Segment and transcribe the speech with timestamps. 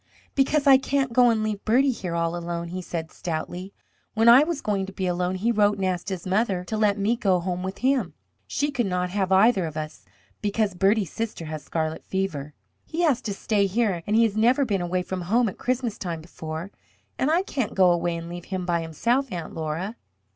[0.33, 3.71] "Because I can't go and leave Bertie here all alone," he said stoutly.
[4.15, 6.97] "When I was going to be alone he wrote and asked his mother to let
[6.97, 8.15] me go home with him.
[8.47, 10.03] She could not have either of us
[10.41, 12.55] because Bertie's sister has scarlet fever.
[12.83, 15.99] He has to stay here, and he has never been away from home at Christmas
[15.99, 16.71] time before,
[17.19, 19.97] and I can't go away and leave him by himself, Aunt Laura."